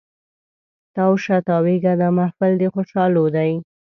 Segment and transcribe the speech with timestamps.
[0.95, 3.51] تاو شه تاویږه دا محفل د خوشحالو دی